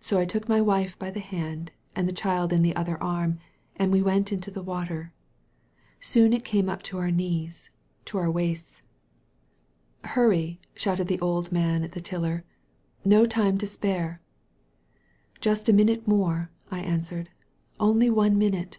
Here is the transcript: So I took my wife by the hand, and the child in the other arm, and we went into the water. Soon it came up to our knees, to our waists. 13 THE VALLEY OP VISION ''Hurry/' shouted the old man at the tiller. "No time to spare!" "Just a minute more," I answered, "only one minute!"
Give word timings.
So 0.00 0.20
I 0.20 0.26
took 0.26 0.50
my 0.50 0.60
wife 0.60 0.98
by 0.98 1.10
the 1.10 1.18
hand, 1.18 1.72
and 1.94 2.06
the 2.06 2.12
child 2.12 2.52
in 2.52 2.60
the 2.60 2.76
other 2.76 3.02
arm, 3.02 3.38
and 3.76 3.90
we 3.90 4.02
went 4.02 4.30
into 4.30 4.50
the 4.50 4.62
water. 4.62 5.14
Soon 5.98 6.34
it 6.34 6.44
came 6.44 6.68
up 6.68 6.82
to 6.82 6.98
our 6.98 7.10
knees, 7.10 7.70
to 8.04 8.18
our 8.18 8.30
waists. 8.30 8.82
13 10.02 10.02
THE 10.02 10.08
VALLEY 10.08 10.12
OP 10.12 10.30
VISION 10.30 10.58
''Hurry/' 10.58 10.58
shouted 10.78 11.08
the 11.08 11.20
old 11.20 11.52
man 11.52 11.82
at 11.82 11.92
the 11.92 12.02
tiller. 12.02 12.44
"No 13.02 13.24
time 13.24 13.56
to 13.56 13.66
spare!" 13.66 14.20
"Just 15.40 15.70
a 15.70 15.72
minute 15.72 16.06
more," 16.06 16.50
I 16.70 16.80
answered, 16.80 17.30
"only 17.80 18.10
one 18.10 18.36
minute!" 18.36 18.76